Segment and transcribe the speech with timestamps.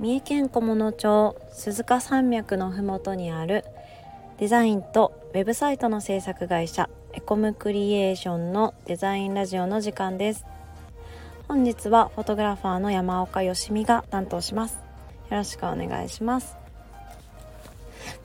[0.00, 3.66] 三重県菰野町鈴鹿山脈のふもとにある
[4.38, 10.46] デザインとウェブサイトの制作会社エコムクリエーションのデザインラジオの時間です。
[11.48, 14.76] 本日はフォトグラファーの山岡よしみが担当します。
[15.28, 16.56] よろしくお願いします。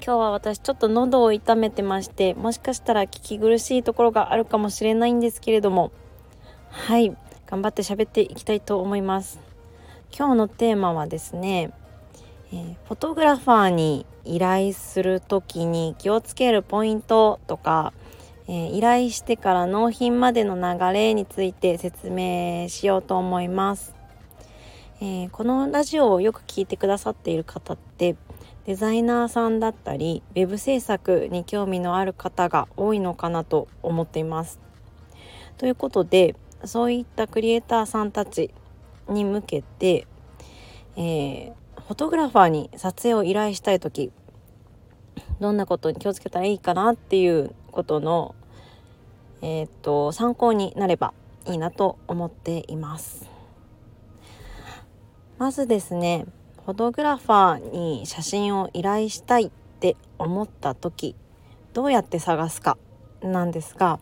[0.01, 5.91] 今日は私ちょっと喉を痛めてましてもしかしたら聞き苦しいところがあるかもしれないんですけれども
[6.69, 7.13] はい
[7.47, 9.44] 頑張って喋っていきたいと思います。
[10.17, 11.73] 今日のテーマはですね、
[12.53, 17.91] えー、フォトグラファーに依頼する時に気をつけるポイントとか、
[18.47, 23.93] えー、依頼してから納品までの流れについて説明しようと思います、
[25.01, 28.15] えー、このラジオをよく聞いてくださっている方って
[28.65, 34.61] デザイナーさんだったりウェブ制作に興味のある方が多いのかなと思っています。
[35.57, 38.51] ということでそういったクリエイターさんたち
[39.09, 40.07] に向けて、
[40.95, 44.11] えー、フォトグラファーに撮影を依頼したい時
[45.39, 48.35] どんなことに気をつけたらいいかなっていうことの、
[49.41, 51.13] えー、っと参考になれば
[51.45, 53.29] いいなと思っています。
[55.37, 56.25] まずですね
[56.65, 61.15] フォトグラファーに写真を依頼したいって思った時
[61.73, 62.77] どうやって探すか
[63.21, 63.99] なんですが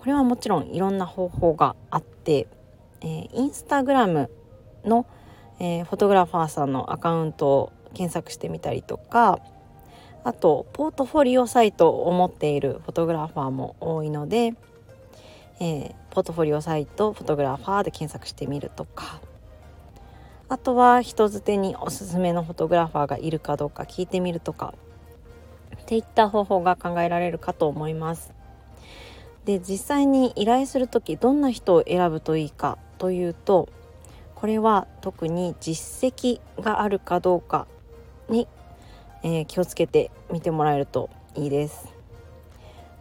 [0.00, 2.48] これはもちろんいろんな方法があって、
[3.02, 4.30] えー、インスタグラム
[4.84, 5.06] の、
[5.58, 9.38] えー、フォトグラファーさんのアカウントを検索してみたりとか
[10.22, 14.54] あとポートフォリオサイトを持っているフォトグラファーも多いので、
[15.60, 19.20] えー、ポートフォリオサイトフォトグラファーで検索してみるとか
[20.48, 24.74] あとは人づてにおすすめのフォトグラファーがいるかどうか聞いてみるとか
[25.80, 28.32] っていった方法が考えられるかと思います。
[29.44, 33.68] で実際に依頼する時どんな人を選ぶといいかというと
[34.34, 37.66] これは特に実績があるかどうか
[38.28, 38.46] に、
[39.22, 41.88] えー、気をつけて見てもらえるといいです。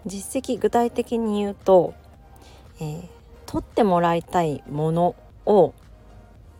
[0.05, 1.93] 実績具体的に言うと、
[2.79, 3.07] えー、
[3.45, 5.15] 取ってもらいたいもの
[5.45, 5.73] を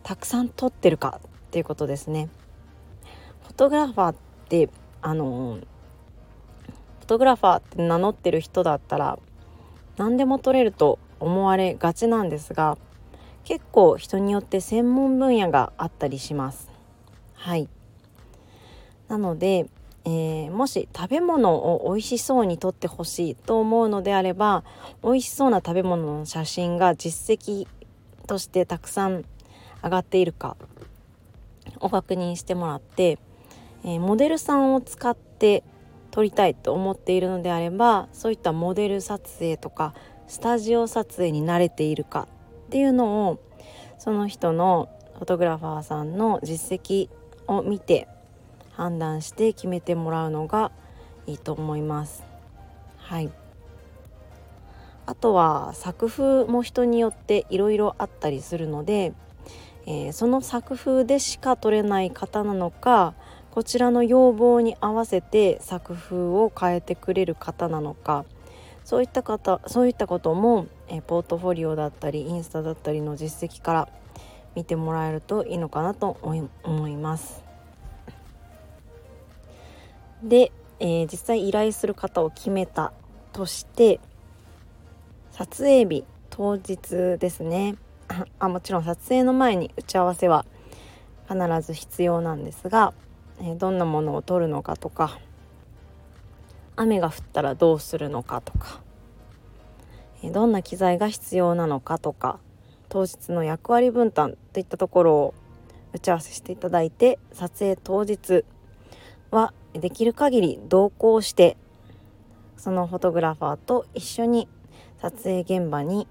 [0.02, 2.28] たくさん取ってるかっていうことですね。
[3.44, 4.14] フォトグラファーっ
[4.48, 4.68] て
[5.02, 5.58] あの
[7.00, 9.18] フォトグラファーって名乗ってる人だったら
[9.96, 12.78] 何でも取れると思われがちなんですが
[13.44, 16.68] 結構人によって専門分野があったりします。
[17.34, 17.68] はい
[19.08, 19.66] なので、
[20.04, 24.62] えー、もし食べ物を美味しそうに撮ってほしいと思うのであれば
[25.02, 27.66] 美味しそうな食べ物の写真が実績
[28.28, 29.24] としてたくさん
[29.82, 30.56] 上がっているか
[31.80, 33.18] を確認してもらって、
[33.84, 35.64] えー、モデルさんを使って
[36.12, 39.94] 撮りたいと思っているのであればそういったモデル撮影とか
[40.28, 42.28] スタジオ撮影に慣れているか
[42.70, 43.40] っていうのを
[43.98, 47.08] その人のフォトグラファーさんの実績
[47.48, 48.06] を見て
[48.74, 50.70] 判断して決めてもらうのが
[51.26, 52.22] いいと思います。
[52.96, 53.30] はい
[55.06, 59.14] あとは作風も人によっていろいろあったりするので、
[59.86, 63.14] えー、その作風でしか撮れない方なのか
[63.50, 68.24] こちらの要望に合わせて作風を変えてくれる方なのか
[68.84, 73.88] そういった方そういったことも、えポートフォリオだったりインスタだったりの実績から
[74.54, 77.42] 見てもらえるといいのかなと思います。
[80.22, 82.92] で、えー、実際依頼する方を決めた
[83.32, 84.00] として
[85.30, 87.76] 撮影日当日ですね
[88.38, 90.44] あもちろん撮影の前に打ち合わせは
[91.28, 92.92] 必ず必要なんですが
[93.40, 95.18] えどんなものを取るのかとか
[96.76, 98.80] 雨が降ったらどうするのかとか、
[100.24, 102.38] どんな機材が必要なのかとか
[102.88, 105.34] 当日の役割分担といったところを
[105.92, 108.44] 打ち合わせしていただいて撮影当日
[109.30, 111.56] はできる限り同行して
[112.56, 114.48] そのフォトグラファーと一緒に
[115.00, 116.06] 撮影現場に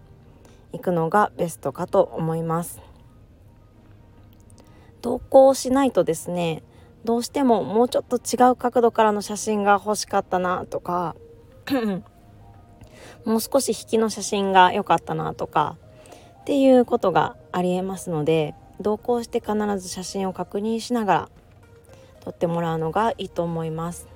[0.72, 2.81] 行くのがベストかと思います。
[5.01, 6.63] 同行しないとですね
[7.06, 11.16] どうしてももうちょっと違う角度からの写真が欲しかったなとか
[13.25, 15.77] もう少し引きの写真が良かったなとか
[16.42, 21.30] っていうことがありえますので同行して必ず写真を確認しながら
[22.21, 24.07] 撮ってもらうのがいいと思います。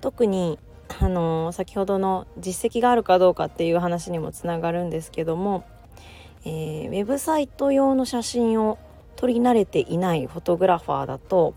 [0.00, 0.58] 特に
[1.00, 5.64] あの、先ほどの実績があるかどうかっていう話にもつながるんですけども、
[6.44, 8.78] えー、ウェブサイト用の写真を
[9.16, 11.54] 撮り慣れていないフォトグラファーだと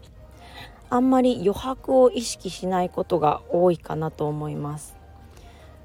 [0.89, 4.96] あんまり余白を意識しないことが多いかなと思います。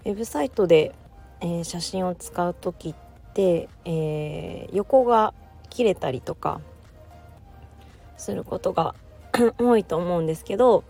[0.05, 0.95] ウェブサイトで、
[1.41, 2.95] えー、写真を使う時っ
[3.35, 5.33] て、えー、横が
[5.71, 6.61] 切れたりとか
[8.17, 8.95] することが
[9.59, 10.83] 多いと思うんですけど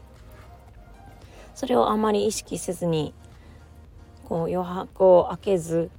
[1.55, 3.13] それをあまり意識せずに
[4.25, 5.91] こう余白を開けず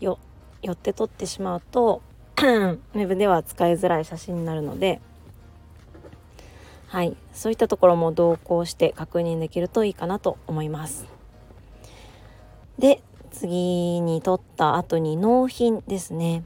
[0.00, 0.18] よ
[0.60, 2.02] 寄って撮ってしまうと
[2.36, 5.00] ウェブでは使いづらい写真になるので
[6.88, 11.21] はいそういったところも同行して確認できるといいかなと思います。
[12.78, 16.44] で次に撮った後に納品ですね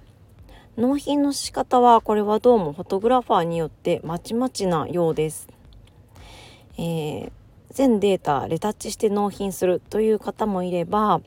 [0.76, 5.48] 納品の仕方はこれはどうもフォトグラファーによってまちまちなようです、
[6.76, 7.30] えー、
[7.70, 11.22] 全データレタッチして納品するという方もいれば、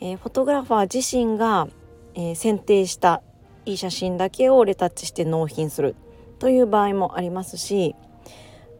[0.00, 1.68] えー、フォトグラファー自身が、
[2.14, 3.22] えー、選定した
[3.66, 5.94] いい写真だけをレタッチして納品する
[6.38, 7.94] という場合もありますし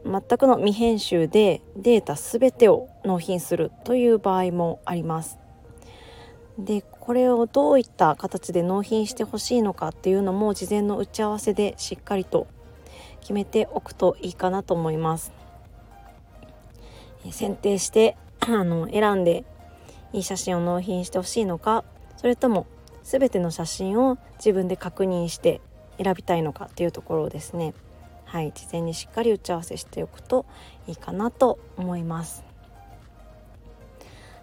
[0.05, 5.46] 全くの未編集でデータ全てを納品するという場合もあります。
[6.59, 12.47] でこれをどういった形で納品してほしいのかっていうのも事前の打ち合わせでしっかりと
[13.21, 15.33] 決めておくといいかなと思います。
[17.33, 19.45] 選定して あの選んで
[20.13, 21.85] いい写真を納品してほしいのか
[22.17, 22.67] それとも
[23.03, 25.61] 全ての写真を自分で確認して
[26.03, 27.75] 選びたいのかっていうところをですね
[28.25, 30.47] はい事前にしっかり打ち合わせしておくと
[30.87, 32.45] いいかなと思います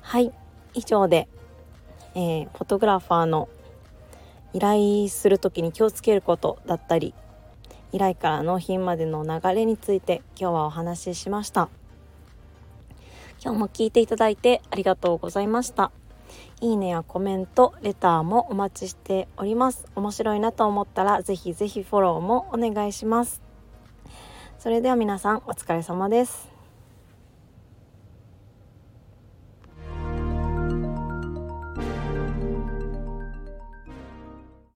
[0.01, 0.31] はい
[0.73, 1.27] 以上で
[2.15, 3.49] えー、フォトグラファーの
[4.53, 7.13] 依頼する時に気をつけることだったり
[7.91, 11.69] 依頼から納品までの流れについて今日はお話ししました。
[13.43, 15.91] 今日も聞いていただいてありがとうございました。
[16.61, 19.85] いいねやコメントレターもお待ちしております。
[19.95, 23.41] 面白いなと思ったらぜひぜひフォローもお願いします。
[24.57, 26.52] それでは皆さんお疲れ様です。